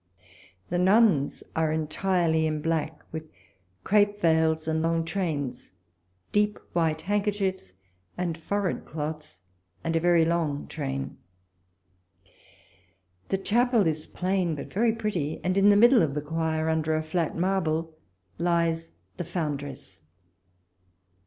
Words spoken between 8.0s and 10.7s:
and forehead cloths, and a very long